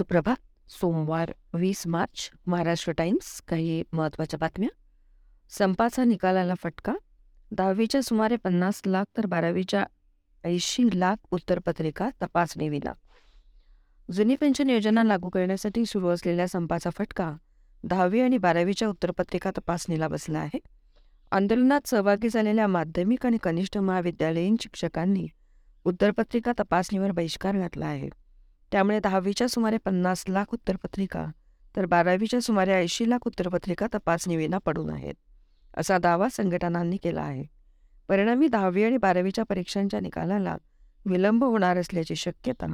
[0.00, 4.68] सुप्रभात सोमवार वीस मार्च महाराष्ट्र टाइम्स काही महत्त्वाच्या बातम्या.
[5.50, 6.94] संपाचा निकालाला फटका.
[7.52, 9.84] दहावीच्या सुमारे पन्नास लाख तर बारावीच्या
[10.44, 12.92] ऐंशी लाख उत्तरपत्रिका तपासणी विना.
[14.12, 17.32] जुनी पेन्शन योजना लागू करण्यासाठी सुरू असलेल्या संपाचा फटका
[17.84, 20.58] दहावी आणि बारावीच्या उत्तरपत्रिका तपासणीला बसला आहे.
[21.32, 25.26] आंदोलनात सहभागी झालेल्या माध्यमिक आणि कनिष्ठ महाविद्यालयीन शिक्षकांनी
[25.84, 28.08] उत्तरपत्रिका तपासणीवर बहिष्कार घातला आहे.
[28.72, 31.26] त्यामुळे दहावीच्या सुमारे पन्नास लाख उत्तरपत्रिका
[31.76, 35.14] तर बारावीच्या सुमारे ऐंशी लाख उत्तरपत्रिका तपासणीविना पडून आहेत
[35.76, 37.44] असा दावा संघटनांनी केला आहे.
[38.08, 40.56] परिणामी दहावी आणि बारावीच्या परीक्षांच्या निकालाला
[41.06, 42.66] विलंब होणार असल्याची शक्यता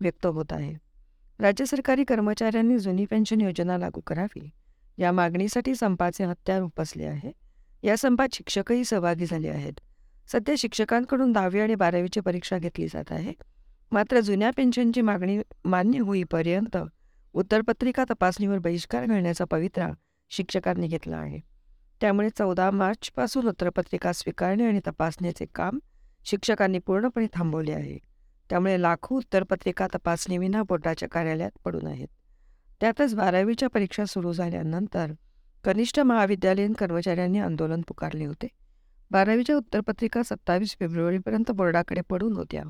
[0.00, 0.74] व्यक्त होत आहे.
[1.40, 4.50] राज्य सरकारी कर्मचाऱ्यांनी जुनी पेन्शन योजना लागू करावी
[4.98, 7.32] या मागणीसाठी संपाचे हत्यार उपसले आहे.
[7.82, 9.72] या संपात शिक्षकही सहभागी झाले आहेत.
[10.32, 13.32] सध्या शिक्षकांकडून दहावी आणि बारावीची परीक्षा घेतली जात आहे.
[13.92, 16.76] मात्र जुन्या पेन्शनची मागणी मान्य होईपर्यंत
[17.32, 19.90] उत्तरपत्रिका तपासणीवर बहिष्कार घालण्याचा पवित्रा
[20.30, 21.40] शिक्षकांनी घेतला आहे.
[22.00, 25.78] त्यामुळे चौदा मार्चपासून उत्तरपत्रिका स्वीकारणे आणि तपासण्याचे काम
[26.24, 27.98] शिक्षकांनी पूर्णपणे थांबवले आहे.
[28.50, 32.08] त्यामुळे लाखो उत्तरपत्रिका तपासणीविना बोर्डाच्या कार्यालयात पडून आहेत.
[32.80, 35.12] त्यातच बारावीच्या परीक्षा सुरू झाल्यानंतर
[35.64, 38.48] कनिष्ठ महाविद्यालयीन कर्मचाऱ्यांनी आंदोलन पुकारले होते.
[39.10, 42.62] बारावीच्या उत्तरपत्रिका सत्तावीस फेब्रुवारीपर्यंत बोर्डाकडे पडून होत्या.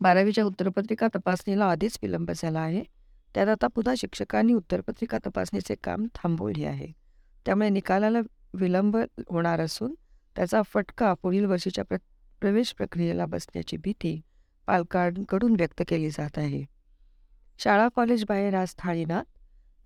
[0.00, 2.82] बारावीच्या उत्तरपत्रिका तपासणीला आधीच विलंब झाला आहे.
[3.34, 6.92] त्यात आता पुन्हा शिक्षकांनी उत्तरपत्रिका तपासणीचे काम थांबवले आहे.
[7.46, 8.20] त्यामुळे निकालाला
[8.54, 8.96] विलंब
[9.30, 9.94] होणार असून
[10.36, 11.96] त्याचा फटका पुढील वर्षीच्या प्र
[12.42, 14.20] प्रवेश प्रक्रियेला बसण्याची भीती
[14.68, 16.64] पालकांकडून व्यक्त केली जात आहे.
[17.58, 19.24] शाळा कॉलेज बाहेर आज थाळीनाथ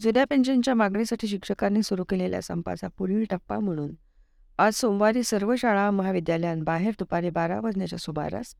[0.00, 3.94] जुन्या पेन्शनच्या मागणीसाठी शिक्षकांनी सुरू केलेल्या संपाचा पुढील टप्पा म्हणून
[4.58, 8.54] आज सोमवारी सर्व शाळा महाविद्यालयांबाहेर दुपारी बारा वाजण्याच्या सुमारास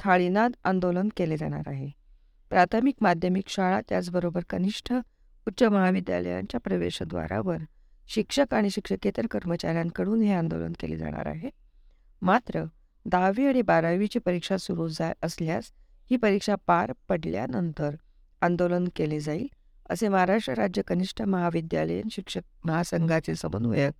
[0.00, 1.90] थाळीनाद आंदोलन केले जाणार आहे.
[2.50, 4.92] प्राथमिक माध्यमिक शाळा त्याचबरोबर कनिष्ठ
[5.46, 7.56] उच्च महाविद्यालयांच्या प्रवेशद्वारावर
[8.08, 11.50] शिक्षक आणि शिक्षकेतर कर्मचाऱ्यांकडून हे आंदोलन केले जाणार आहे.
[12.22, 12.64] मात्र
[13.06, 15.70] दहावी आणि बारावीची परीक्षा सुरू जा असल्यास
[16.10, 17.94] ही परीक्षा पार पडल्यानंतर
[18.42, 19.46] आंदोलन केले जाईल
[19.90, 23.92] असे महाराष्ट्र राज्य कनिष्ठ महाविद्यालयीन शिक्षक महासंघाचे समन्वयक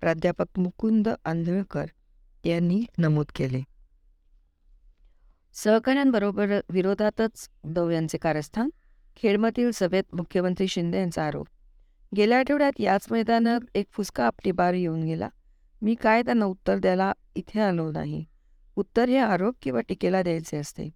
[0.00, 1.86] प्राध्यापक मुकुंद आंधळकर
[2.44, 3.62] यांनी नमूद केले.
[5.64, 8.70] सहकाऱ्यांबरोबर विरोधातच उद्धव यांचे कारस्थान
[9.16, 11.46] खेडमधील सभेत मुख्यमंत्री शिंदे यांचा आरोप.
[12.16, 15.28] गेल्या आठवड्यात याच मैदानात एक फुसका आपटी बार येऊन गेला.
[15.82, 18.24] मी काय त्यांना उत्तर द्यायला इथे आलो नाही.
[18.76, 20.88] उत्तर हे आरोप किंवा टीकेला द्यायचे असते.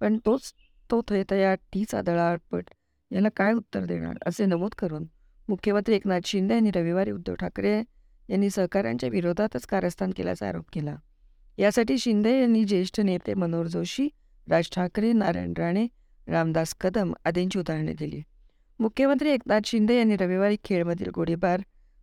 [0.00, 0.52] पण तोच
[0.90, 2.64] तो थयतया टीचा आदळापट
[3.10, 5.04] याला काय उत्तर देणार असे नमूद करून
[5.48, 7.82] मुख्यमंत्री एकनाथ शिंदे यांनी रविवारी उद्धव ठाकरे
[8.28, 10.96] यांनी सहकाऱ्यांच्या विरोधातच कारस्थान केल्याचा आरोप केला.
[11.58, 14.08] यासाठी शिंदे यांनी ज्येष्ठ नेते मनोहर जोशी
[14.48, 15.86] राज ठाकरे नारायण राणे
[16.28, 18.22] रामदास कदम आदींची उदाहरणे दिली.
[18.78, 21.60] मुख्यमंत्री एकनाथ शिंदे यांनी रविवारी खेळमधील गोळीबार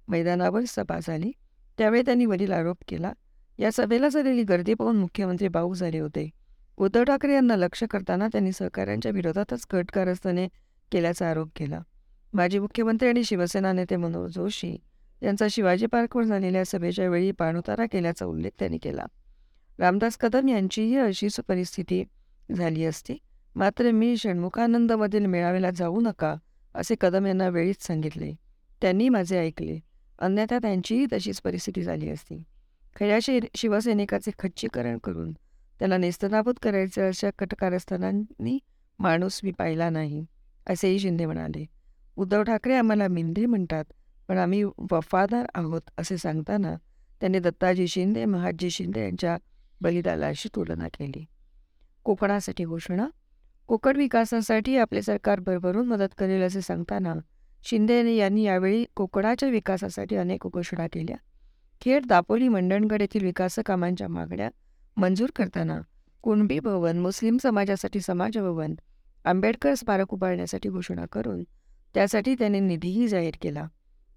[0.07, 1.31] मैदानावर सभा झाली.
[1.77, 3.13] त्यावेळी त्यांनी वरील आरोप केला.
[3.59, 6.29] या सभेला झालेली गर्दी पाहून मुख्यमंत्री भाऊक झाले होते.
[6.77, 10.47] उद्धव ठाकरे यांना लक्ष करताना त्यांनी सहकाऱ्यांच्या विरोधातच कट कारस्थाने
[10.91, 11.79] केल्याचा आरोप केला.
[12.33, 14.77] माजी मुख्यमंत्री आणि शिवसेना नेते मनोहर जोशी
[15.23, 19.05] यांचा शिवाजी पार्कवर झालेल्या सभेच्या वेळी पाणउतारा केल्याचा उल्लेख त्यांनी केला.
[19.79, 22.03] रामदास कदम यांचीही अशीच परिस्थिती
[22.55, 23.17] झाली असती.
[23.55, 26.35] मात्र मी षण्मुखानंदमधील मेळाव्याला जाऊ नका
[26.75, 28.33] असे कदम यांना वेळीच सांगितले.
[28.81, 29.79] त्यांनी माझे ऐकले.
[30.19, 32.43] अन्यथा त्यांचीही तशीच परिस्थिती झाली असती.
[32.95, 35.31] खऱ्या शि शिवसैनिकाचे खच्चीकरण करून
[35.79, 38.59] त्याला नेस्तनाबूत करायचे अशा कटकारस्थानांनी
[38.99, 40.25] माणूस मी पाहिला नाही
[40.67, 41.65] असेही शिंदे म्हणाले.
[42.17, 43.85] उद्धव ठाकरे आम्हाला मिंदे म्हणतात
[44.27, 46.75] पण आम्ही वफादार आहोत असे सांगताना
[47.19, 49.37] त्यांनी दत्ताजी शिंदे महाजी शिंदे यांच्या
[49.81, 51.25] बलिदानाशी तुलना केली.
[52.03, 53.07] कोकणासाठी घोषणा
[53.67, 57.13] कोकण विकासासाठी आपले सरकार भरभरून मदत करेल असे सांगताना
[57.63, 61.15] शिंदे यांनी यावेळी कोकणाच्या विकासासाठी अनेक घोषणा केल्या.
[61.81, 64.49] खेड दापोली मंडणगड येथील विकास कामांच्या मागण्या
[64.97, 65.79] मंजूर करताना
[66.21, 68.75] कुणबी भवन मुस्लिम समाजासाठी समाज भवन
[69.25, 71.43] आंबेडकर स्मारक उभारण्यासाठी घोषणा करून
[71.93, 73.67] त्यासाठी त्यांनी निधीही जाहीर केला.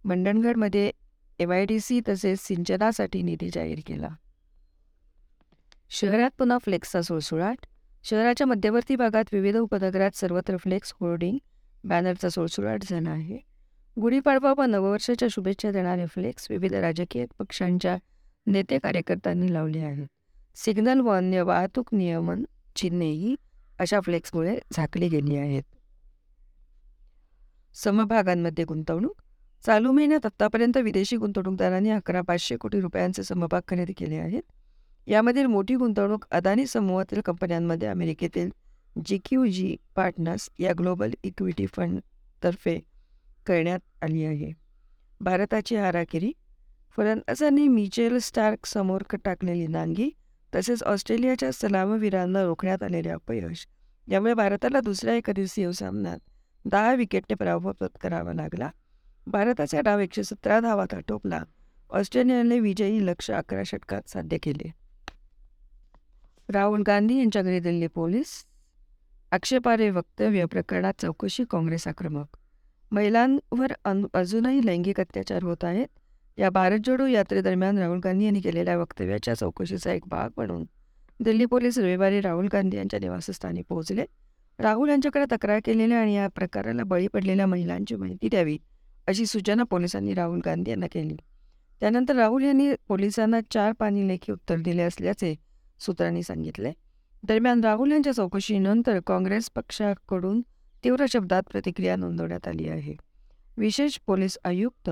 [0.04, 0.90] मंडणगडमध्ये
[1.38, 4.08] एम आय डी सी तसेच सिंचनासाठी निधी जाहीर केला.
[5.90, 7.67] शहरात पुन्हा फ्लेक्सचा सुळसुळाट
[8.05, 11.38] शहराच्या मध्यवर्ती भागात विविध उपनगरात सर्वत्र फ्लेक्स होर्डिंग
[11.85, 13.38] बॅनरचा सुळसुळाट झाला आहे.
[14.00, 17.96] गुढीपाडवा व नववर्षाच्या शुभेच्छा देणारे फ्लेक्स विविध राजकीय पक्षांच्या
[18.46, 20.06] नेते कार्यकर्त्यांनी लावले आहेत.
[20.56, 22.44] सिग्नल व अन्य वाहतूक नियमन
[22.76, 23.37] चिन्हेही
[23.79, 25.62] अशा फ्लेक्समुळे झाकली गेली आहेत.
[27.75, 29.23] समभागांमध्ये गुंतवणूक.
[29.67, 34.43] चालू महिन्यात आत्तापर्यंत विदेशी गुंतवणूकदारांनी अकरा पाचशे कोटी रुपयांचे समभाग खरेदी केले आहेत.
[35.08, 38.50] यामधील मोठी गुंतवणूक अदानी समूहातील कंपन्यांमध्ये अमेरिकेतील
[39.06, 42.81] जी क्यू जी पार्टनर्स या ग्लोबल इक्विटी फंडतर्फे
[43.46, 44.52] करण्यात आली आहे.
[45.20, 46.32] भारताची हाराखिरी
[46.96, 50.10] फलंदाजांनी मिचेल स्टार्क समोर टाकलेली नांगी
[50.55, 53.66] तसेच ऑस्ट्रेलियाच्या सलामवीरांना रोखण्यात आलेले अपयश
[54.08, 56.19] यामुळे भारताला दुसऱ्या एका दिवसीय सामन्यात
[56.64, 58.70] दहा विकेटने पराभव पत्करावा लागला.
[59.26, 61.43] भारताचा डाव एकशे सतरा धावात आटोपला.
[61.90, 64.77] ऑस्ट्रेलियाने विजयी लक्ष अकरा षटकात साध्य केले.
[66.50, 68.28] राहुल गांधी यांच्या घरी दिल्ली पोलीस
[69.32, 72.36] आक्षेपार्ह वक्तव्य प्रकरणात चौकशी काँग्रेस आक्रमक.
[72.92, 73.72] महिलांवर
[74.14, 75.86] अजूनही लैंगिक अत्याचार होत आहेत.
[76.38, 80.64] या भारत जोडो यात्रेदरम्यान राहुल गांधी यांनी केलेल्या वक्तव्याच्या चौकशीचा एक भाग म्हणून
[81.20, 84.04] दिल्ली पोलीस रविवारी राहुल गांधी यांच्या निवासस्थानी पोहोचले.
[84.58, 88.56] राहुल यांच्याकडे तक्रार केलेल्या आणि या प्रकाराला बळी पडलेल्या महिलांची माहिती द्यावी
[89.08, 91.16] अशी सूचना पोलिसांनी राहुल गांधी यांना केली.
[91.80, 95.34] त्यानंतर राहुल यांनी पोलिसांना चार पाणी लेखी उत्तर दिले असल्याचे
[95.80, 96.72] सूत्रांनी सांगितले.
[97.22, 100.40] दरम्यान राहुल यांच्या चौकशीनंतर काँग्रेस पक्षाकडून
[100.84, 102.94] तीव्र शब्दात प्रतिक्रिया नोंदवण्यात आली आहे.
[103.56, 104.90] विशेष पोलीस आयुक्त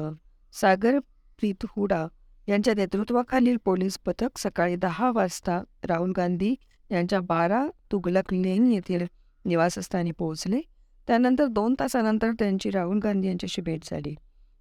[0.53, 0.99] सागर
[1.39, 2.07] प्रीत हुडा
[2.49, 6.55] यांच्या नेतृत्वाखालील पोलीस पथक सकाळी दहा वाजता राहुल गांधी
[6.91, 9.07] यांच्या बारा तुगलक लेन येथील
[9.45, 10.61] निवासस्थानी पोहोचले.
[11.07, 14.15] त्यानंतर दोन तासानंतर त्यांची राहुल गांधी यांच्याशी भेट झाली.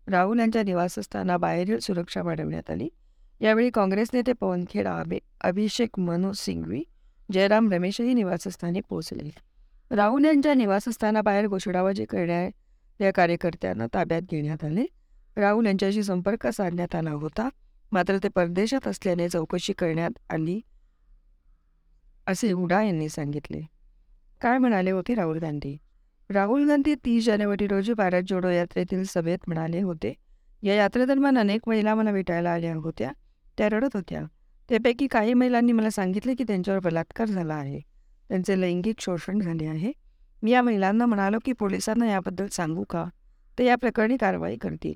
[0.07, 2.89] राहुल यांच्या निवासस्थानाबाहेरील सुरक्षा वाढवण्यात आली.
[3.41, 6.83] यावेळी काँग्रेस नेते पवन खेडा अभि अभिषेक मनु सिंघवी
[7.33, 9.29] जयराम रमेशही निवासस्थानी पोहोचले.
[9.91, 14.85] राहुल यांच्या निवासस्थानाबाहेर घोषणाबाजी करणाऱ्या कार्यकर्त्यांना ताब्यात घेण्यात आले.
[15.37, 17.49] राहुल यांच्याशी संपर्क साधण्यात आला होता.
[17.91, 20.59] मात्र ते परदेशात असल्याने चौकशी करण्यात आली
[22.27, 23.61] असे हुडा यांनी सांगितले.
[24.41, 25.77] काय म्हणाले होते राहुल गांधी?
[26.29, 30.13] राहुल गांधी तीस जानेवारी रोजी भारत जोडो यात्रेतील सभेत म्हणाले होते
[30.63, 33.11] या यात्रेदरम्यान अनेक महिला मला भेटायला आल्या होत्या.
[33.57, 34.21] त्या रडत होत्या.
[34.69, 37.79] त्यापैकी काही महिलांनी मला सांगितले की त्यांच्यावर बलात्कार झाला आहे.
[38.29, 39.91] त्यांचे लैंगिक शोषण झाले आहे.
[40.43, 43.05] मी या महिलांना म्हणालो की पोलिसांना याबद्दल सांगू का?
[43.59, 44.93] ते या प्रकरणी कारवाई करतील.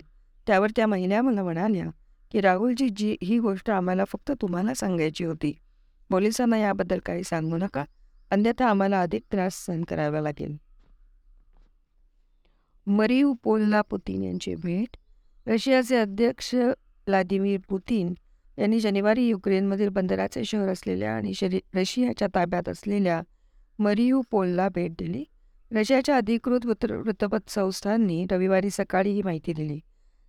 [0.48, 1.86] त्यावर त्या महिला मला म्हणाल्या
[2.32, 5.58] की राहुलजी जी ही गोष्ट आम्हाला फक्त तुम्हाला सांगायची होती.
[6.10, 7.84] पोलिसांना याबद्दल काही सांगू नका.
[8.32, 10.58] अन्यथा आम्हाला अधिक त्रास सहन करावा लागेल.
[12.88, 14.98] मरिव पोलला पुतीन यांची भेट.
[15.48, 18.14] रशियाचे अध्यक्ष व्लादिमीर पुतीन
[18.60, 23.22] यांनी शनिवारी युक्रेनमधील बंदराचे शहर असलेल्या आणि शरी रशियाच्या ताब्यात असलेल्या
[23.80, 25.24] मरियू पोलला भेट दिली.
[25.72, 29.80] रशियाच्या अधिकृत वृत्त वृत्तपत्र संस्थांनी रविवारी सकाळी ही माहिती दिली.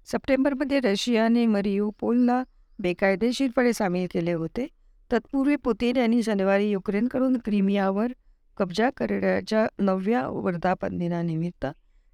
[0.07, 2.43] सप्टेंबरमध्ये रशियाने मरियू पोलला
[2.79, 4.67] बेकायदेशीरपणे सामील केले होते.
[5.13, 8.13] तत्पूर्वी पुतीन यांनी शनिवारी युक्रेनकडून क्रिमियावर
[8.57, 11.67] कब्जा करण्याच्या नवव्या वर्धापन दिनानिमित्त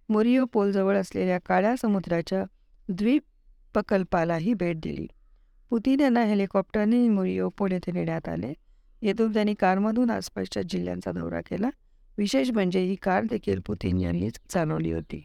[0.08, 2.44] मोरियो पोलजवळ असलेल्या काळ्या समुद्राच्या
[2.88, 5.06] द्वीपकल्पालाही भेट दिली.
[5.70, 8.54] पुतीन यांना हेलिकॉप्टरने मुरियोपोल येथे नेण्यात आले.
[9.02, 11.70] येथून त्यांनी कारमधून आसपासच्या जिल्ह्यांचा दौरा केला.
[12.18, 15.24] विशेष म्हणजे ही कार देखील पुतीन यांनीच चालवली होती.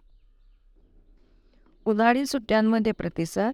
[1.85, 3.53] उन्हाळी सुट्ट्यांमध्ये प्रतिसाद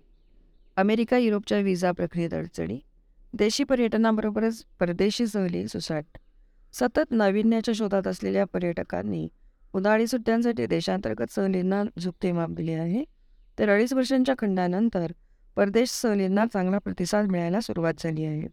[0.76, 2.80] अमेरिका युरोपच्या विजा प्रक्रियेत अडचणी
[3.34, 6.06] देशी पर्यटनाबरोबरच परदेशी सहली सुसाट.
[6.74, 9.28] सतत नाविन्याच्या शोधात असलेल्या पर्यटकांनी
[9.74, 13.04] उन्हाळी सुट्ट्यांसाठी देशांतर्गत सहलींना झुकते माप दिले आहे.
[13.60, 15.12] तर अडीच वर्षांच्या खंडानंतर
[15.58, 18.48] परदेश सहलींना चांगला प्रतिसाद मिळायला सुरुवात झाली आहे.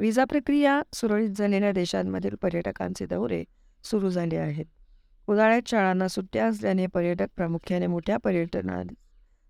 [0.00, 3.42] विजा प्रक्रिया सुरळीत झालेल्या देशांमधील पर्यटकांचे दौरे
[3.84, 4.64] सुरू झाले आहेत.
[5.28, 8.82] उन्हाळ्यात शाळांना सुट्ट्या असल्याने पर्यटक प्रामुख्याने मोठ्या पर्यटनाला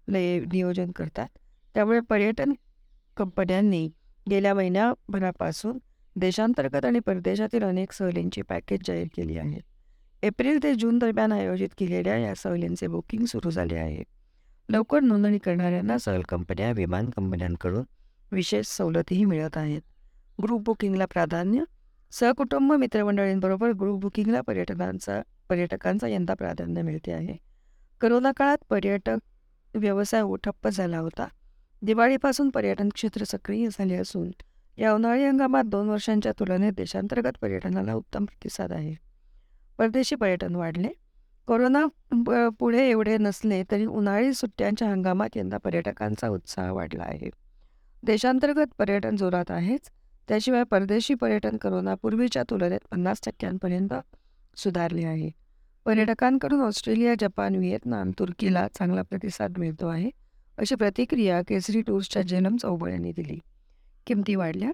[0.09, 1.29] नियोजन करतात.
[1.75, 2.53] त्यामुळे पर्यटन
[3.17, 3.89] कंपन्यांनी
[4.31, 5.79] गेल्या महिन्याभरापासून
[6.17, 12.17] देशांतर्गत आणि परदेशातील अनेक सहलींची पॅकेज जाहीर केली आहेत एप्रिल ते जून दरम्यान आयोजित केलेल्या
[12.17, 14.03] या सहलींचे बुकिंग सुरू झाले आहे.
[14.69, 17.85] लवकर नोंदणी करणाऱ्यांना सहल कंपन्या विमान कंपन्यांकडून
[18.33, 19.83] विशेष सवलतीही मिळत आहेत.
[20.43, 21.65] ग्रुप बुकिंगला प्राधान्य
[22.11, 27.37] सहकुटुंब मित्रमंडळींबरोबर ग्रुप बुकिंगला पर्यटकांचा पर्यटकांचा यंदा प्राधान्य मिळते आहे.
[28.01, 29.17] करोना काळात पर्यटक
[29.75, 31.29] व्यवसाय ठप्प झाला होता.
[31.83, 34.31] दिवाळीपासून पर्यटन क्षेत्र सक्रिय झाले असून
[34.79, 38.95] या उन्हाळी हंगामात दोन वर्षांच्या तुलनेत देशांतर्गत पर्यटनाला उत्तम प्रतिसाद आहे.
[39.79, 40.89] परदेशी पर्यटन वाढले
[41.47, 41.87] कोरोना
[42.59, 47.31] पुढे एवढे नसले तरी उन्हाळी सुट्ट्यांच्या हंगामात यंदा पर्यटकांचा उत्साह वाढला आहे.
[48.03, 49.91] देशांतर्गत पर्यटन जोरात आहेच.
[50.29, 53.95] त्याशिवाय परदेशी पर्यटन करोना पूर्वीच्या तुलनेत पन्नास टक्क्यांपर्यंत
[54.57, 55.31] सुधारले आहे.
[55.85, 60.11] पर्यटकांकडून ऑस्ट्रेलिया जपान व्हिएतनाम तुर्कीला चांगला प्रतिसाद मिळतो आहे
[60.59, 63.39] अशी प्रतिक्रिया केसरी टूर्सच्या जलम चौबळ यांनी दिली.
[64.07, 64.71] किमती वाढल्या.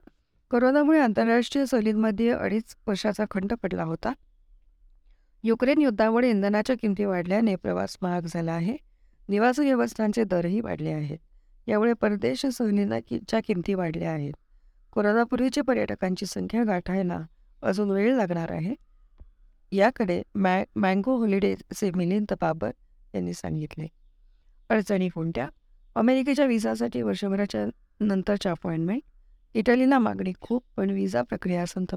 [0.50, 4.12] कोरोनामुळे आंतरराष्ट्रीय सहलींमध्ये अडीच वर्षाचा खंड पडला होता.
[5.42, 8.76] युक्रेन युद्धामुळे इंधनाच्या किमती वाढल्याने प्रवास महाग झाला आहे.
[9.28, 11.18] निवास व्यवस्थांचे दरही वाढले आहेत.
[11.68, 14.32] यामुळे परदेश सहलींना कि च्या किमती वाढल्या आहेत.
[14.92, 17.20] कोरोनापूर्वीच्या पर्यटकांची संख्या गाठायला
[17.62, 18.74] अजून वेळ लागणार आहे.
[19.72, 22.70] याकडे मॅ मँगो हॉलिडेचे मिलिंद बाबर
[23.14, 23.86] यांनी सांगितले.
[24.68, 25.48] अडचणी कोणत्या?
[25.94, 27.66] अमेरिकेच्या विजासाठी वर्षभराच्या
[28.00, 29.02] नंतरच्या अपॉइंटमेंट.
[29.54, 31.94] इटलीला मागणी खूप पण विजा प्रक्रिया संत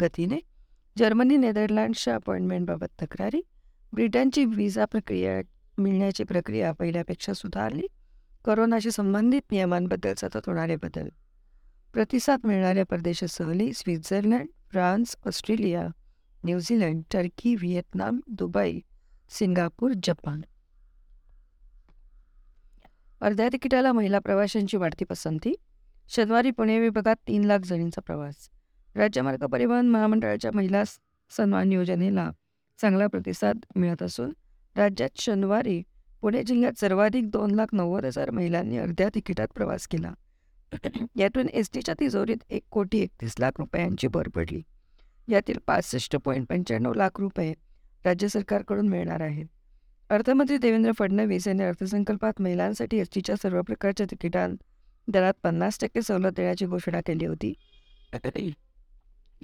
[0.00, 0.40] गतीने
[0.98, 3.40] जर्मनी नेदरलँड्सच्या अपॉइंटमेंटबाबत तक्रारी.
[3.92, 5.40] ब्रिटनची व्हिसा प्रक्रिया
[5.78, 7.86] मिळण्याची प्रक्रिया पहिल्यापेक्षा सुधारली.
[8.44, 11.08] करोनाशी संबंधित नियमांबद्दल सतत होणारे बदल.
[11.92, 15.88] प्रतिसाद मिळणाऱ्या परदेश सहली Switzerland France Australia
[16.44, 18.80] New Zealand Turkey Vietnam Dubai
[19.30, 20.40] Singapore Japan.
[23.20, 25.54] अर्ध्या तिकिटाला महिला प्रवाशांची वाढती पसंती.
[26.08, 28.48] शनिवारी पुणे विभागात तीन लाख जणींचा प्रवास.
[28.96, 30.82] राज्यमार्ग परिवहन महामंडळाच्या महिला
[31.30, 32.30] सन्मान योजनेला
[32.80, 34.32] चांगला प्रतिसाद मिळत असून
[34.76, 35.82] राज्यात शनिवारी
[36.20, 40.12] पुणे जिल्ह्यात सर्वाधिक दोन लाख नव्वद हजार महिलांनी अर्ध्या तिकिटात प्रवास केला.
[41.16, 44.62] यातून एस टीच्या तिजोरीत एक कोटी एकतीस लाख रुपयांची भर पडली.
[45.28, 47.52] यातील पासष्ट पॉईंट पंच्याण्णव लाख रुपये
[48.04, 49.46] राज्य सरकारकडून मिळणार आहेत.
[50.10, 54.54] अर्थमंत्री देवेंद्र फडणवीस यांनी अर्थसंकल्पात महिलांसाठी एस टीच्या सर्व प्रकारच्या तिकिटां
[55.08, 57.54] दरात पन्नास टक्के सवलत देण्याची घोषणा केली होती.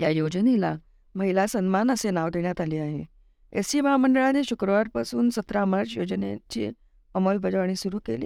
[0.00, 0.76] या योजनेला
[1.14, 3.04] महिला सन्मान असे नाव देण्यात आले आहे.
[3.52, 6.70] एस टी महामंडळाने शुक्रवारपासून सतरा मार्च योजनेची
[7.14, 8.24] अंमलबजावणी सुरू केली.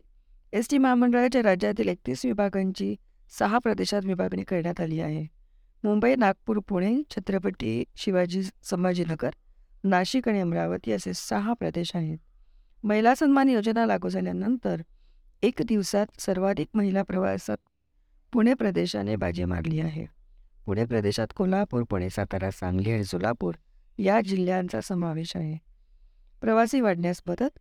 [0.53, 2.97] एस टी महामंडळाच्या राज्यातील एकतीस विभागांची
[3.39, 5.27] सहा प्रदेशात विभागणी करण्यात आली आहे.
[5.85, 9.31] मुंबई नागपूर पुणे छत्रपती शिवाजी संभाजीनगर
[9.85, 12.19] नाशिक आणि अमरावती असे सहा प्रदेश आहेत.
[12.85, 14.83] महिला सन्मान योजना लागू झाल्यानंतर
[15.43, 17.57] एक दिवसात सर्वाधिक महिला प्रवासात
[18.33, 20.22] पुणे प्रदेशाने बाजी मारली आहे.
[20.67, 23.55] पुणे प्रदेशात कोल्हापूर पुणे सातारा सांगली आणि सोलापूर
[23.99, 25.59] या जिल्ह्यांचा समावेश आहे.
[26.41, 27.59] प्रवासी वाढण्यास मदत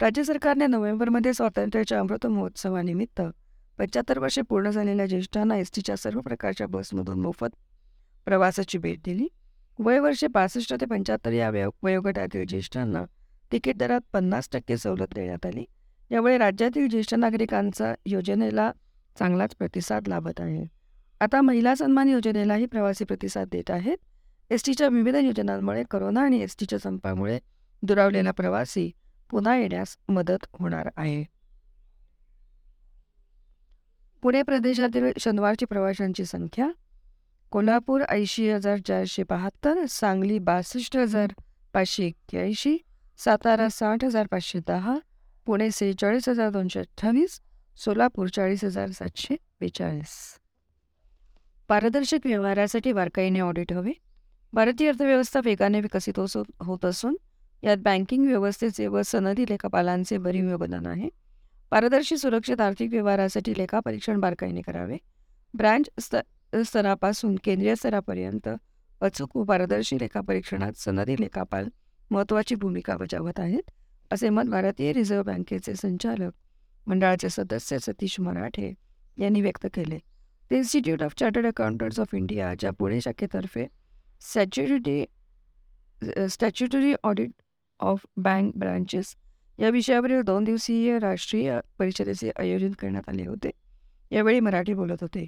[0.00, 3.20] राज्य सरकारने नोव्हेंबरमध्ये स्वातंत्र्याच्या अमृत महोत्सवानिमित्त
[3.78, 7.54] पंच्याहत्तर वर्षे पूर्ण झालेल्या ज्येष्ठांना एस टीच्या सर्व प्रकारच्या बसमधून मोफत
[8.24, 9.28] प्रवासाची भेट दिली.
[9.78, 11.50] वय वर्षे पासष्ट ते पंच्याहत्तर या
[11.82, 13.04] वयोगटातील ज्येष्ठांना
[13.52, 15.64] तिकीट दरात पन्नास टक्के सवलत देण्यात आली.
[16.10, 18.70] यामुळे राज्यातील ज्येष्ठ नागरिकांचा योजनेला
[19.18, 20.81] चांगलाच प्रतिसाद लाभत आहे.
[21.22, 23.96] आता महिला सन्मान योजनेलाही प्रवासी प्रतिसाद देत आहेत.
[24.50, 27.38] एस टीच्या विविध योजनांमुळे करोना आणि एस टीच्या संपामुळे
[27.82, 28.90] दुरावलेला प्रवासी
[29.30, 31.24] पुन्हा येण्यास मदत होणार आहे.
[34.22, 36.70] पुणे प्रदेशातील शनिवारची प्रवाशांची संख्या
[37.50, 41.32] कोल्हापूर ऐंशी हजार चारशे बहात्तर सांगली बासष्ट हजार
[41.72, 42.76] पाचशे एक्क्याऐंशी
[43.18, 44.98] सातारा साठ हजार पाचशे दहा
[45.46, 47.40] पुणे सेहेचाळीस हजार दोनशे अठ्ठावीस
[47.76, 50.41] सोलापूर चाळीस हजार सातशे बेचाळीस.
[51.72, 53.92] पारदर्शक व्यवहारासाठी बारकाईने ऑडिट हवे.
[54.52, 56.18] भारतीय अर्थव्यवस्था वेगाने विकसित
[56.60, 57.14] होत असून
[57.62, 61.08] यात बँकिंग व्यवस्थेचे व सनदी लेखापालांचे भरीव योगदान आहे.
[61.70, 64.98] पारदर्शी सुरक्षित आर्थिक व्यवहारासाठी लेखापरीक्षण बारकाईने करावे.
[65.54, 66.16] ब्रँच स्त
[66.66, 68.48] स्तरापासून केंद्रीय स्तरापर्यंत
[69.00, 71.68] अचूक व पारदर्शी लेखापरीक्षणात सनदी लेखापाल
[72.10, 73.70] महत्त्वाची भूमिका बजावत आहेत
[74.10, 76.32] असे मत भारतीय रिझर्व्ह बँकेचे संचालक
[76.86, 78.72] मंडळाचे सदस्य सतीश मराठे
[79.18, 79.98] यांनी व्यक्त केले.
[80.52, 83.66] Institute of chartered accountants of इंडियाच्या पुणे शाखेतर्फे
[84.32, 85.04] सॅच्युरिटी
[86.30, 87.30] statutory audit
[87.80, 89.14] of bank branches
[89.58, 93.50] या विषयावरील दोन दिवसीय राष्ट्रीय परिषदेचे आयोजन करण्यात आले होते.
[94.10, 95.26] यावेळी मराठी बोलत होते.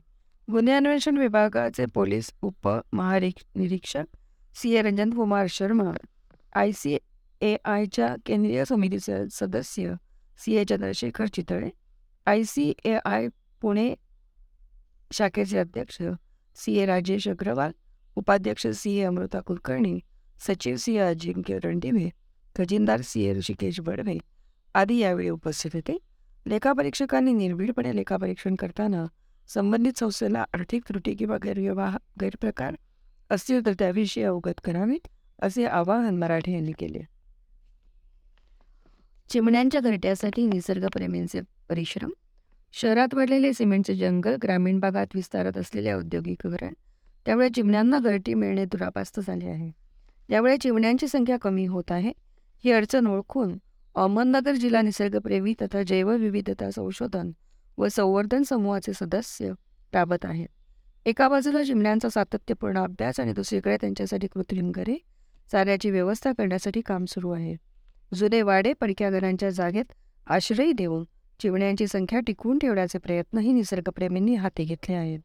[0.49, 4.04] गुन्हे अन्वेषण विभागाचे पोलीस उप महानिरीक्षक
[4.61, 5.93] C A Ranjan Kumar Sharma
[6.52, 6.97] I C
[7.40, 9.95] A आयच्या केंद्रीय समितीचे सदस्य
[10.38, 11.71] C A Chandrashekhar Chitale
[12.26, 13.28] I C A I
[13.62, 13.95] Pune
[15.12, 16.02] शाखेचे अध्यक्ष
[16.56, 16.76] सी.
[16.78, 16.87] ए.
[16.87, 17.73] राजेश अग्रवाल
[18.16, 18.96] उपाध्यक्ष सी.
[18.99, 19.02] ए.
[19.02, 19.99] अमृता कुलकर्णी
[20.46, 20.94] सचिव सी.
[20.96, 20.99] ए.
[20.99, 22.08] अजिंक्य रणदिवे
[22.56, 23.23] खजिनदार सी.
[23.25, 23.34] ए.
[23.34, 24.18] ऋषिकेश बडवे
[24.75, 25.99] आदी यावेळी उपस्थित होते.
[26.46, 29.04] लेखापरीक्षकांनी निर्भीडपणे लेखापरीक्षण करताना
[29.49, 32.75] संबंधित संस्थेला आर्थिक त्रुटी किंवा गैरव्यवहार गैरप्रकार
[33.30, 35.08] असतील तर त्याविषयी अवगत करावेत
[35.42, 37.00] असे आवाहन मराठे यांनी केले.
[39.30, 42.11] चिमण्यांच्या घरट्यासाठी निसर्गप्रेमींचे परिश्रम
[42.76, 46.73] शहरात वाढलेले सिमेंटचे जंगल ग्रामीण भागात विस्तारत असलेले औद्योगिकीकरण
[47.26, 49.71] त्यामुळे चिमण्यांना घरटी मिळणे दुरापास्त झाले आहे.
[50.28, 52.12] त्यामुळे चिमण्यांची संख्या कमी होत आहे
[52.64, 53.59] ही अडचण ओळखून
[53.95, 57.31] अहमदनगर जिल्हा निसर्गप्रेमी तथा जैवविविधता संशोधन
[57.78, 59.52] व संवर्धन समूहाचे सदस्य
[59.95, 60.49] राबत आहेत.
[61.07, 64.97] एका बाजूला चिमण्यांचा सातत्यपूर्ण अभ्यास आणि दुसरीकडे त्यांच्यासाठी कृत्रिम घरे
[65.52, 67.57] चाऱ्याची व्यवस्था करण्यासाठी काम सुरू आहे.
[68.14, 69.93] जुने वाडे पडक्या घरांच्या जागेत
[70.26, 71.04] आश्रय देऊन
[71.41, 75.21] चिमण्यांची संख्या टिकवून ठेवण्याचे प्रयत्नही निसर्गप्रेमींनी हाती घेतले आहेत.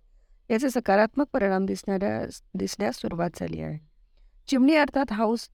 [0.49, 2.25] याचे सकारात्मक परिणाम दिसणाऱ्या
[2.55, 3.77] दिसण्यास सुरुवात झाली आहे.
[4.47, 5.49] चिमणी अर्थात हाऊस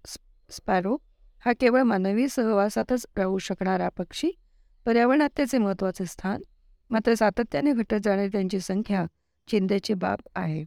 [0.50, 0.98] स्पॅरो
[1.46, 4.32] हा केवळ मानवी सहवासातच राहू शकणारा पक्षी
[4.86, 6.42] पर्यावरणात त्याचे महत्त्वाचे स्थान
[6.90, 9.06] मात्र सातत्याने घटत जाणारी त्यांची संख्या
[9.48, 10.64] चिंतेची बाब आहे.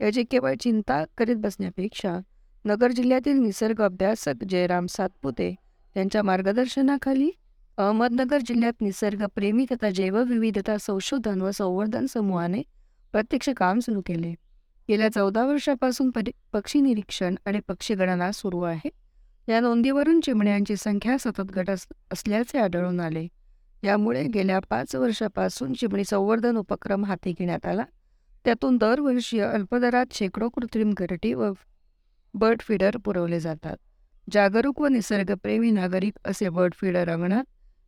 [0.00, 2.18] याची केवळ चिंता करीत बसण्यापेक्षा
[2.64, 5.54] नगर जिल्ह्यातील निसर्ग अभ्यासक जयराम सातपुते
[5.96, 7.30] यांच्या मार्गदर्शनाखाली
[7.80, 12.62] अहमदनगर जिल्ह्यात निसर्गप्रेमी तथा जैवविविधता संशोधन व संवर्धन समूहाने
[13.12, 14.34] प्रत्यक्ष काम सुरू केले.
[14.88, 18.90] गेल्या चौदा वर्षापासून परि पक्षी निरीक्षण आणि पक्षीगणना सुरू आहे.
[19.48, 21.70] या नोंदीवरून चिमण्यांची संख्या सतत घट
[22.12, 23.28] असल्याचे आढळून आले.
[23.84, 27.84] यामुळे गेल्या पाच वर्षापासून चिमणी संवर्धन उपक्रम हाती घेण्यात आला.
[28.44, 31.52] त्यातून दरवर्षी अल्पदरात शेकडो कृत्रिम घरटी व
[32.34, 33.76] बर्ड फीडर पुरवले जातात.
[34.32, 37.44] जागरूक व निसर्गप्रेमी नागरिक असे बर्ड फीडर अंगणात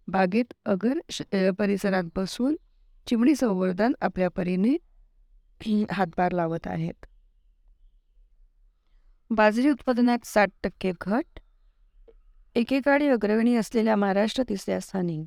[0.09, 0.99] बागेत अगर
[1.51, 2.57] परिसरात बसून
[3.07, 4.77] चिमणी संवर्धन आपल्या परीने
[5.91, 7.07] हातभार लावत आहेत.
[9.31, 11.39] बाजरी उत्पादनात साठ टक्के घट.
[12.55, 15.25] एकेकाळी अग्रगणी असलेल्या महाराष्ट्र तिसऱ्या स्थानी.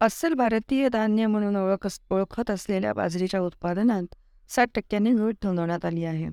[0.00, 4.14] अस्सल भारतीय धान्य म्हणून ओळख ओळखत असलेल्या बाजरीच्या उत्पादनात
[4.48, 6.28] साठ टक्क्यांनी घट नोंदवण्यात आली आहे.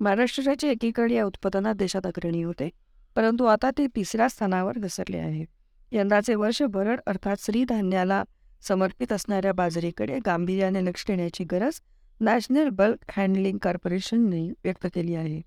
[0.00, 2.68] महाराष्ट्राच्या एकीकडे या उत्पादनात देशात अग्रणी होते.
[3.16, 5.44] परंतु आता ते तिसऱ्या स्थानावर घसरले आहे.
[5.92, 8.22] यंदाचे वर्ष भरड अर्थात श्रीधान्याला
[8.60, 11.80] समर्पित असणाऱ्या बाजरीकडे गांभीर्याने लक्ष देण्याची गरज
[12.20, 15.40] नॅशनल बल्क हँडलिंग कॉर्पोरेशनने व्यक्त केली आहे.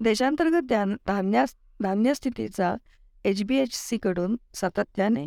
[0.00, 0.72] देशांतर्गत
[1.06, 1.44] धान्या
[1.82, 2.74] धान्य स्थितीचा
[3.24, 5.26] एच बी एच सीकडून सातत्याने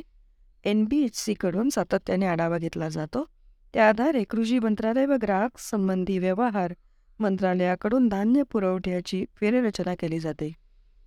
[0.64, 3.26] एन बी एच सीकडून सातत्याने आढावा घेतला जातो.
[3.74, 6.74] त्या आधारे कृषी मंत्रालय व ग्राहक संबंधी व्यवहार
[7.20, 10.52] मंत्रालयाकडून धान्य पुरवठ्याची फेररचना केली जाते.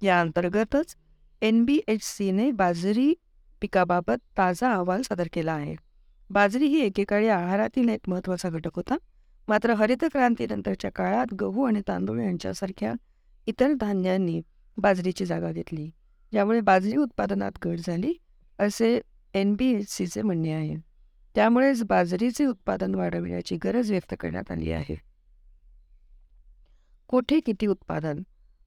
[0.02, 0.94] या अंतर्गतच
[1.42, 3.14] एन बी एच सीने बाजरी
[3.62, 5.76] पिकाबाबत ताजा अहवाल सादर केला आहे.
[6.30, 8.96] बाजरी ही एकेकाळी आहारातील एक महत्त्वाचा घटक होता.
[9.48, 12.94] मात्र हरित क्रांतीनंतरच्या काळात गहू आणि तांदूळ यांच्यासारख्या
[13.46, 14.40] इतर धान्यांनी
[14.76, 15.90] बाजरीची जागा घेतली.
[16.32, 18.14] यामुळे बाजरी उत्पादनात घट झाली
[18.58, 19.00] असे
[19.34, 20.76] एन बी एच सीचे म्हणणे आहे.
[21.34, 25.00] त्यामुळेच बाजरीचे उत्पादन वाढविण्याची गरज व्यक्त करण्यात आली आहे.
[27.08, 28.22] कोठे किती उत्पादन?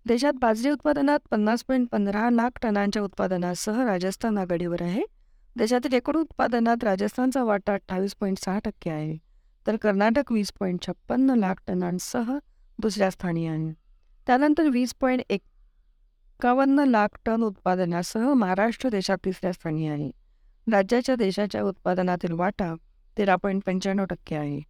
[0.07, 5.03] देशात बाजरी उत्पादनात पन्नास पॉईंट पंधरा लाख टनांच्या उत्पादनासह राजस्थान आघाडीवर आहे.
[5.55, 9.17] देशातील एकूण उत्पादनात राजस्थानचा वाटा अठ्ठावीस पॉईंट सहा टक्के आहे.
[9.67, 12.31] तर कर्नाटक वीस पॉईंट छप्पन्न लाख टनांसह
[12.79, 13.73] दुसऱ्या स्थानी आहे.
[14.27, 20.11] त्यानंतर वीस पॉईंट एकावन्न लाख टन उत्पादनासह महाराष्ट्र देशात तिसऱ्या स्थानी आहे.
[20.67, 22.73] राज्याच्या देशाच्या उत्पादनातील वाटा
[23.17, 24.61] तेरा पॉईंट पंच्याण्णव टक्के आहे.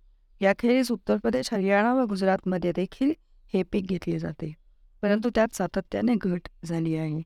[0.41, 3.13] याखेरीज उत्तर प्रदेश हरियाणा व गुजरातमध्ये देखील
[3.53, 4.64] हे पीक घेतले जाते.
[5.05, 7.21] परंतु त्यात सातत्याने घट झाली आहे.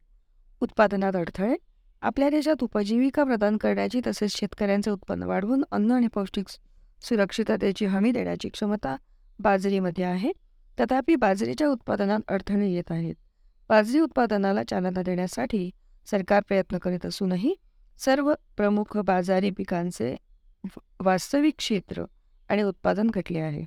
[0.61, 1.55] उत्पादनात अडथळे
[2.01, 6.49] आपल्या देशात उपजीविका प्रदान करण्याची तसेच शेतकऱ्यांचे उत्पन्न वाढवून अन्न आणि पौष्टिक
[7.01, 8.95] सुरक्षिततेची हमी देण्याची क्षमता
[9.39, 10.31] बाजरीमध्ये आहे.
[10.79, 13.15] तथापि बाजरीच्या उत्पादनात अडथळे येत आहेत.
[13.69, 15.69] बाजरी उत्पादनाला चालना देण्यासाठी
[16.07, 17.55] सरकार प्रयत्न करीत असूनही
[17.97, 20.15] सर्व प्रमुख बाजारी पिकांचे
[20.99, 22.05] वास्तविक क्षेत्र
[22.49, 23.65] आणि उत्पादन घटले आहे.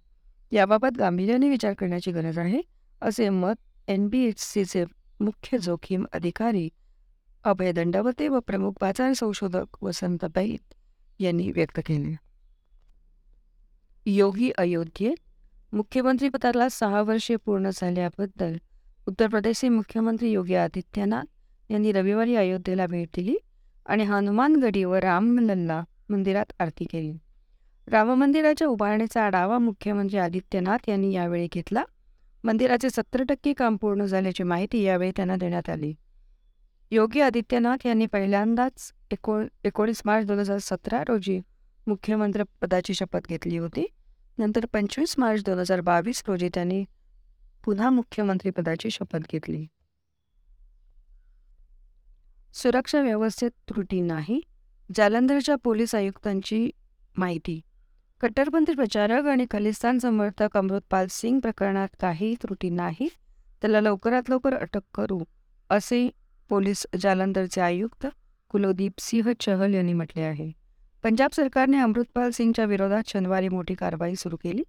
[0.53, 2.61] याबाबत गांभीर्याने विचार करण्याची गरज आहे
[3.03, 3.55] असे मत
[3.89, 4.85] एन बी एच सीचे
[5.21, 6.69] मुख्य जोखीम अधिकारी
[7.45, 10.75] अभय दंडवते व प्रमुख बाजार संशोधक वसंत बैत
[11.19, 12.17] यांनी व्यक्त केले.
[14.07, 15.17] योगी अयोध्येत
[15.75, 18.57] मुख्यमंत्रीपदाला सहा वर्षे पूर्ण झाल्याबद्दल
[19.07, 23.37] उत्तर प्रदेशचे मुख्यमंत्री योगी आदित्यनाथ यांनी रविवारी अयोध्येला भेट दिली
[23.87, 27.13] आणि हनुमानगडी व रामलल्ला मंदिरात आरती केली.
[27.87, 31.85] राम मंदिराच्या उभारणीचा आढावा मुख्यमंत्री आदित्यनाथ यांनी यावेळी घेतला.
[32.45, 35.95] मंदिराचे सत्तर टक्के काम पूर्ण झाल्याची माहिती यावेळी त्यांना देण्यात आली.
[36.91, 41.41] योगी आदित्यनाथ यांनी पहिल्यांदाच एको एकोणीस मार्च दोन हजार सतरा रोजी
[41.87, 43.87] मुख्यमंत्रीपदाची शपथ घेतली होती.
[44.39, 46.85] नंतर पंचवीस मार्च दोन हजार बावीस रोजी त्यांनी
[47.65, 49.67] पुन्हा मुख्यमंत्रीपदाची शपथ घेतली.
[52.55, 54.41] सुरक्षा व्यवस्थेत त्रुटी नाही
[54.97, 56.71] जालंधरच्या पोलीस आयुक्तांची
[57.17, 57.61] माहिती.
[58.23, 63.09] कट्टरपंथी प्रचारक आणि खलिस्तान समर्थक अमृतपाल सिंग प्रकरणात काही त्रुटी नाही.
[63.61, 65.21] त्याला लवकरात लवकर अटक करू
[65.71, 66.11] असे
[66.49, 68.07] पोलीस जालंधरचे आयुक्त
[68.49, 70.53] कुलदीप सिंह चहल यांनी म्हटले आहे.
[71.03, 74.63] पंजाब सरकारने अमृतपाल सिंगच्या विरोधात शनिवारी मोठी कारवाई सुरू केली.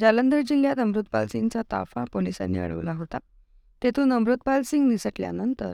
[0.00, 3.18] जालंधर जिल्ह्यात अमृतपाल सिंगचा ताफा पोलिसांनी अडवला होता.
[3.82, 5.72] तेथून अमृतपाल सिंग निसटल्यानंतर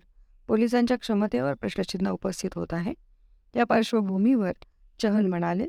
[0.48, 2.94] पोलिसांच्या क्षमतेवर प्रश्नचिन्ह उपस्थित होत आहे.
[3.56, 4.52] या पार्श्वभूमीवर
[5.00, 5.66] चहल म्हणाले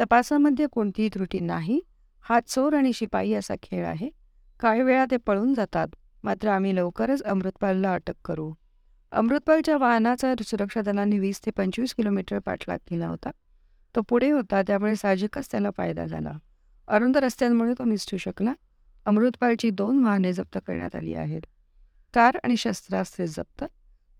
[0.00, 1.80] तपासामध्ये कोणतीही त्रुटी नाही.
[2.20, 4.10] हा चोर आणि शिपाई असा खेळ आहे.
[4.60, 5.88] काही वेळा ते पळून जातात.
[6.22, 8.52] मात्र आम्ही लवकरच अमृतपालला अटक करू.
[9.12, 13.30] अमृतपालच्या वाहनाचा सुरक्षा दलांनी वीस ते पंचवीस किलोमीटर पाठलाग केला होता.
[13.96, 16.32] तो पुढे होता त्यामुळे साहजिकच त्याला फायदा झाला.
[16.88, 18.52] अरुंद रस्त्यांमुळे तो निसटू शकला.
[19.06, 21.40] अमृतपालची दोन वाहने जप्त करण्यात आली आहेत.
[22.14, 23.64] कार आणि शस्त्रास्त्रे जप्त.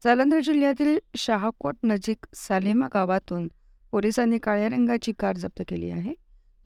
[0.04, 3.48] जालंधर जिल्ह्यातील शहाकोट नजीक सालेमा गावातून
[3.90, 6.14] पोलिसांनी काळ्या रंगाची कार जप्त केली आहे.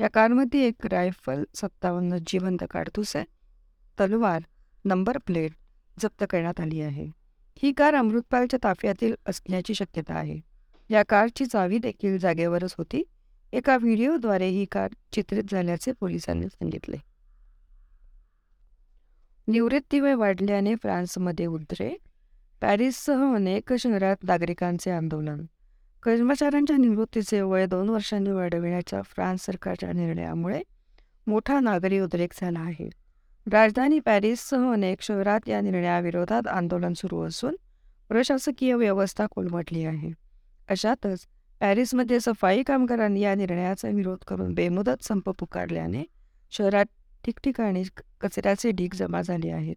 [0.01, 3.25] या कारमध्ये एक रायफल सत्तावन्न जिवंत काडतूस आहे.
[4.01, 4.43] तलवार
[4.85, 5.53] नंबर प्लेट
[6.01, 7.11] जप्त करण्यात आली आहे.
[7.63, 10.41] ही कार अमृतपालच्या ताफ्यातील असण्याची शक्यता आहे.
[10.91, 13.03] या कारची चावी देखील जागेवरच होती.
[13.53, 16.97] एका व्हिडिओद्वारे ही कार चित्रित झाल्याचे पोलिसांनी सांगितले.
[19.49, 21.99] निवृत्ती वय वाढल्याने फ्रान्समध्ये उद्रेक
[22.61, 25.45] पॅरिससह अनेक शहरात नागरिकांचे आंदोलन
[26.03, 30.63] कर्मचाऱ्यांच्या निवृत्तीचे वय दोन वर्षांनी वाढविण्याच्या फ्रान्स सरकारच्या निर्णयामुळे
[31.27, 32.89] मोठा नागरी उद्रेक झाला आहे.
[33.51, 37.57] राजधानी पॅरिससह अनेक शहरात या निर्णयाविरोधात आंदोलन सुरू असून
[38.09, 40.11] प्रशासकीय व्यवस्था कोलमटली आहे.
[40.69, 41.27] अशातच
[41.61, 46.03] पॅरिसमध्ये सफाई कामगारांनी या निर्णयाचा विरोध करून बेमुदत संप पुकारल्याने
[46.51, 46.85] शहरात
[47.25, 47.83] ठिकठिकाणी
[48.21, 49.77] कचऱ्याचे ढीग जमा झाले आहेत.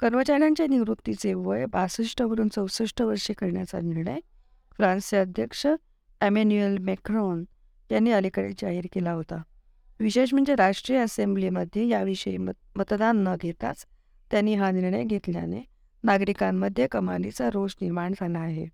[0.00, 4.18] कर्मचाऱ्यांच्या निवृत्तीचे वय बासष्टवरून चौसष्ट वर्षे करण्याचा निर्णय
[4.78, 5.66] फ्रान्सचे अध्यक्ष
[6.20, 7.44] ॲमेन्युएल मॅक्रॉन
[7.90, 9.42] यांनी अलीकडे जाहीर केला होता.
[10.00, 13.84] विशेष म्हणजे राष्ट्रीय असेंब्लीमध्ये याविषयी मत मतदान न घेताच
[14.30, 15.62] त्यांनी हा निर्णय घेतल्याने
[16.04, 18.66] नागरिकांमध्ये कमालीचा रोष निर्माण झाला आहे.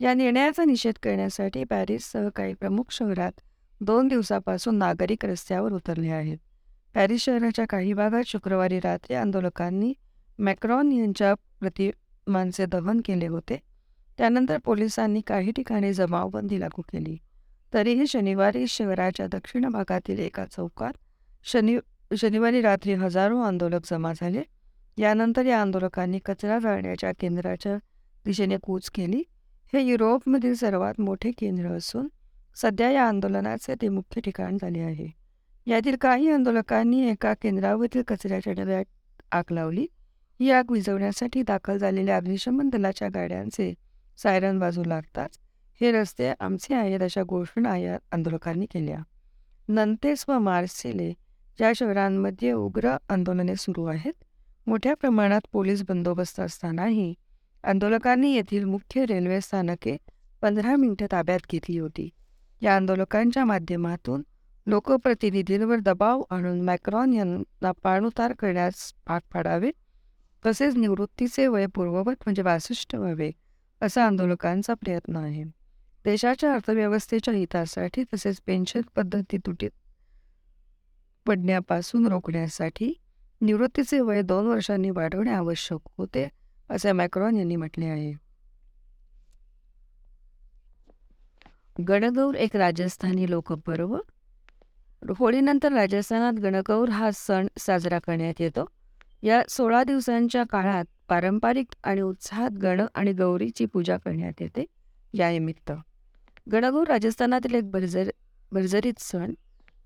[0.00, 3.40] या निर्णयाचा निषेध करण्यासाठी पॅरिससह काही प्रमुख शहरात
[3.80, 6.38] दोन दिवसापासून नागरिक रस्त्यावर उतरले आहेत.
[6.94, 9.92] पॅरिस शहराच्या काही भागात शुक्रवारी रात्री आंदोलकांनी
[10.38, 13.58] मॅक्रॉन यांच्या प्रतिमांचे दहन केले होते.
[14.20, 17.16] त्यानंतर पोलिसांनी काही ठिकाणी जमावबंदी लागू केली.
[17.74, 20.92] तरीही शनिवारी शहराच्या दक्षिण भागातील एका चौकात
[21.44, 21.78] शनि
[22.16, 24.42] शनिवारी रात्री हजारो आंदोलक जमा झाले.
[24.98, 27.76] यानंतर या आंदोलकांनी कचरा जाळण्याच्या केंद्राच्या
[28.24, 29.22] दिशेने कूच केली.
[29.72, 32.08] हे युरोपमधील सर्वात मोठे केंद्र असून
[32.56, 35.08] सध्या या आंदोलनाचे ते मुख्य ठिकाण झाले आहे.
[35.66, 38.84] यातील काही आंदोलकांनी एका केंद्रावरील कचऱ्याच्या डब्यात
[39.32, 39.86] आग लावली.
[40.40, 43.74] ही आग विझवण्यासाठी दाखल झालेल्या अग्निशमन दलाच्या गाड्यांचे
[44.22, 45.38] सायरन बाजू लागताच
[45.80, 48.98] हे रस्ते आमचे आहेत अशा घोषणा या आंदोलकांनी केल्या
[49.68, 51.12] नंतेस व मार्सेले
[51.60, 54.24] या शहरांमध्ये उग्र आंदोलने सुरू आहेत
[54.66, 57.14] मोठ्या प्रमाणात पोलीस बंदोबस्त असतानाही
[57.64, 59.96] आंदोलकांनी येथील मुख्य रेल्वे स्थानके
[60.42, 62.08] पंधरा मिनिटं ताब्यात घेतली होती.
[62.62, 64.22] या आंदोलकांच्या माध्यमातून
[64.66, 69.70] लोकप्रतिनिधींवर दबाव आणून मॅक्रॉन यांना पाणउतार करण्यास भाग पाडावे
[70.46, 73.30] तसेच निवृत्तीचे वय पूर्ववत म्हणजे बासष्ट व्हावे
[73.82, 75.44] असा आंदोलकांचा प्रयत्न आहे.
[76.04, 79.70] देशाच्या अर्थव्यवस्थेच्या हितासाठी तसेच पेन्शन पद्धती तुटीत
[81.26, 82.92] पडण्यापासून रोखण्यासाठी
[83.40, 86.28] निवृत्तीचे वय दोन वर्षांनी वाढवणे आवश्यक होते
[86.70, 88.12] असे मॅक्रॉन यांनी म्हटले आहे.
[91.88, 93.96] गणगौर एक राजस्थानी लोकपर्व.
[95.18, 98.64] होळीनंतर राजस्थानात गणगौर हा सण साजरा करण्यात येतो.
[99.22, 104.64] या सोळा दिवसांच्या काळात पारंपरिक आणि उत्साहात गण आणि गौरीची पूजा करण्यात येते.
[105.14, 105.72] यानिमित्त
[106.52, 108.10] गणगौर राजस्थानातील एक भरजर
[108.52, 109.32] भरजरीत सण.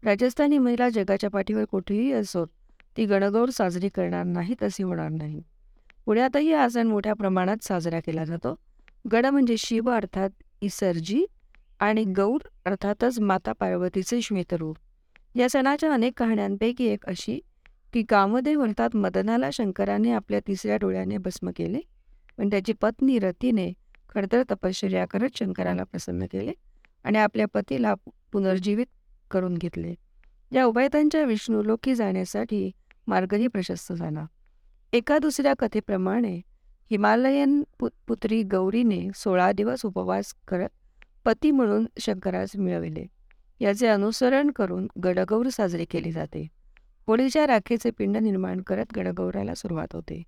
[0.05, 2.47] राजस्थानी महिला जगाच्या पाठीवर कुठेही असोत
[2.97, 5.43] ती गणगौर साजरी करणार नाहीत असे होणार नाही.
[6.07, 8.55] पुण्यातही हा सण मोठ्या प्रमाणात साजरा केला जातो.
[9.13, 11.25] गण म्हणजे शिव अर्थात इसर्जी
[11.81, 14.77] आणि गौर अर्थातच माता पार्वतीचे श्वेतरूप.
[15.35, 17.41] या सणाच्या अनेक कहाण्यांपैकी एक अशी
[17.95, 21.79] की कामदेव अर्थात मदनाला शंकराने आपल्या तिसऱ्या डोळ्याने भस्म केले.
[22.39, 23.73] पण त्याची पत्नी रतीने
[24.09, 26.53] खडतर तपश्चर्या करत शंकराला प्रसन्न केले
[27.05, 27.95] आणि आपल्या पतीला
[28.33, 28.87] पुनर्जीवित
[29.31, 29.95] करून घेतले.
[30.53, 32.71] या उभयतांच्या विष्णुलोकी जाण्यासाठी
[33.07, 34.27] मार्गही प्रशस्त झाला.
[34.93, 36.41] एका दुसऱ्या कथेप्रमाणे
[36.91, 40.69] हिमालयन पु पुत्री गौरीने सोळा दिवस उपवास करत
[41.25, 43.07] पती म्हणून शंकरास मिळविले.
[43.61, 46.47] याचे अनुसरण करून गडगौर साजरी केली जाते.
[47.07, 50.23] होळीच्या राखेचे पिंड निर्माण करत गणगौराला सुरुवात होते.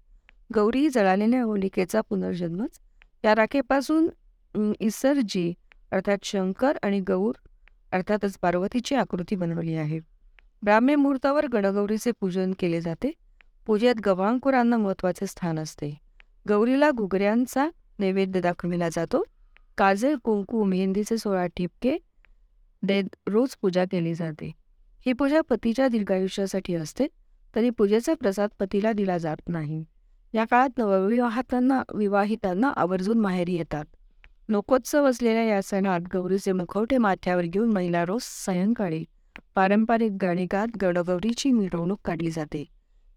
[0.54, 2.78] गौरी जळालेल्या होलिकेचा पुनर्जन्मच
[3.24, 4.08] या राखेपासून
[4.80, 5.52] इसरजी
[5.92, 7.32] अर्थात शंकर आणि गौर
[7.92, 10.00] अर्थातच पार्वतीची आकृती बनवली आहे.
[10.62, 13.10] ब्राह्म्य मुहूर्तावर गणगौरीचे पूजन केले जाते.
[13.66, 15.92] पूजेत गवांकुरांना महत्त्वाचे स्थान असते.
[16.48, 19.22] गौरीला घुगऱ्यांचा नैवेद्य दाखविला जातो.
[19.78, 21.96] काजळ कुंकू मेहंदीचे सोळा ठिपके
[22.82, 24.52] देत रोज पूजा केली जाते.
[25.06, 27.06] ही पूजा पतीच्या दीर्घायुष्यासाठी असते
[27.54, 29.84] तरी पूजेचा प्रसाद पतीला दिला जात नाही.
[30.34, 33.84] या काळात नवविवाहातांना विवाहितांना आवर्जून माहेरी येतात.
[34.48, 39.04] लोकोत्सव असलेल्या या सणात गौरीचे मुखवटे माथ्यावर घेऊन महिला रोज सायंकाळी
[39.54, 42.64] पारंपरिक गाणी गात गडगौरीची मिरवणूक काढली जाते.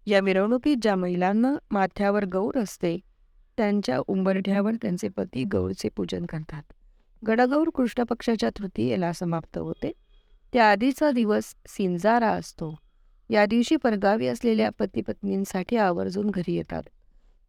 [0.06, 2.98] या मिरवणुकीत ज्या महिलांना माथ्यावर गौर असते
[3.56, 6.62] त्यांच्या उंबरठ्यावर त्यांचे पती गौरचे पूजन करतात.
[7.26, 9.92] गडगौर कृष्णपक्षाच्या तृतीयेला समाप्त होते.
[10.52, 12.76] त्या आधीचा दिवस सिंजारा असतो.
[13.30, 16.82] या दिवशी परगावी असलेल्या पती पत्नींसाठी आवर्जून घरी येतात.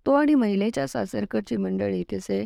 [0.05, 2.45] तो आणि महिलेच्या सासरकडची मंडळी तिचे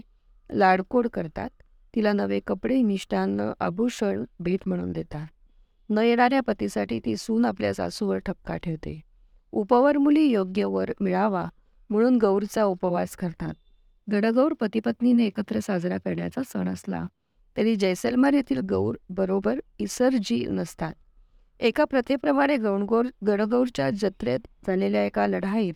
[0.53, 1.49] लाडकोड करतात.
[1.95, 5.27] तिला नवे कपडे मिष्टान्न आभूषण भेट म्हणून देतात.
[5.89, 9.01] न येणाऱ्या पतीसाठी ती सून आपल्या सासूवर ठपका ठेवते.
[9.51, 11.45] उपवर मुली योग्य वर मिळावा
[11.89, 13.53] म्हणून गौरचा उपवास करतात.
[14.11, 17.05] गडगौर पतीपत्नीने एकत्र साजरा करण्याचा सण असला
[17.57, 20.93] तरी जैसलमर येथील गौर बरोबर इसरजी नसतात.
[21.59, 25.73] एका प्रथेप्रमाणे गणगौर गडगौरच्या जत्रेत झालेल्या एका लढाईत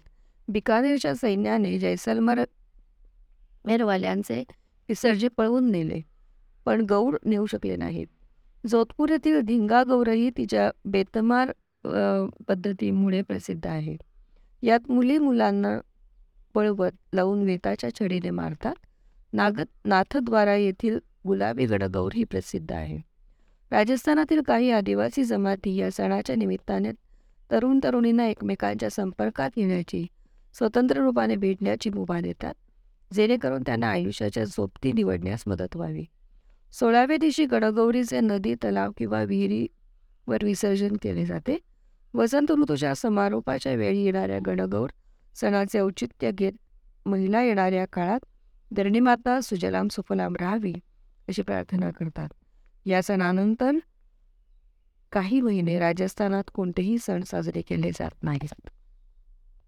[0.47, 2.43] बिकानेरच्या सैन्याने जैसलमेर
[3.65, 4.43] मेरवाल्यांचे
[4.89, 6.01] विसर्जे पळवून नेले
[6.65, 8.07] पण गौर नेऊ शकले नाहीत.
[8.63, 11.51] जोधपूर येथील धिंगा गौरही तिच्या बेतमार
[12.47, 13.95] पद्धतीमुळे प्रसिद्ध आहे.
[14.63, 15.79] यात मुली मुलांना
[16.53, 18.73] पळवत लावून वेताच्या छडीने मारतात.
[19.33, 22.97] नागत नाथद्वारा येथील गुलाबी गडगौर ही प्रसिद्ध आहे.
[23.71, 26.91] राजस्थानातील काही आदिवासी जमाती या सणाच्या निमित्ताने
[27.51, 30.07] तरुण तरुणींना एकमेकांच्या संपर्कात येण्याची
[30.53, 32.53] स्वतंत्र रूपाने भेटण्याची मुभा देतात
[33.13, 36.05] जेणेकरून त्यांना आयुष्याच्या झोपती निवडण्यास मदत व्हावी.
[36.71, 41.57] सोळाव्या दिवशी गडगौरीचे नदी तलाव किंवा विहिरीवर विसर्जन केले जाते.
[42.13, 44.89] वसंत ऋतूच्या समारोपाच्या वेळी येणाऱ्या गणगौर
[45.35, 46.53] सणाचे औचित्य घेत
[47.05, 48.19] महिला येणाऱ्या काळात
[48.75, 50.73] धरणीमाता सुजलाम सुफलाम राहावी.
[51.29, 52.29] अशी प्रार्थना करतात.
[52.85, 53.71] या सणानंतर
[55.11, 58.69] काही महिने राजस्थानात कोणतेही सण साजरे केले जात नाहीत.